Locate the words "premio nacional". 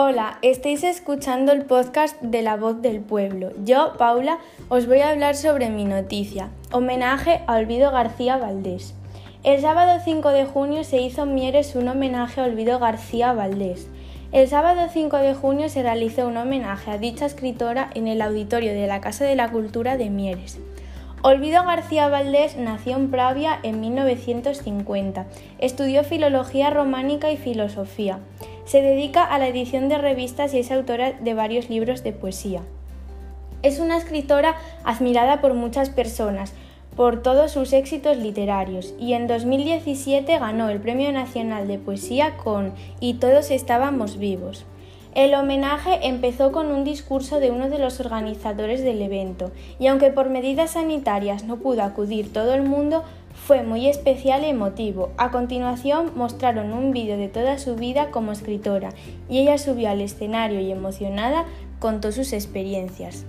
40.80-41.66